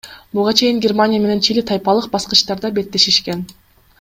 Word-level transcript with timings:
Буга 0.37 0.53
чейин 0.59 0.77
Германия 0.85 1.19
менен 1.25 1.43
Чили 1.47 1.63
тайпалык 1.71 2.09
баскычтарда 2.15 2.75
беттешишкен. 2.79 3.49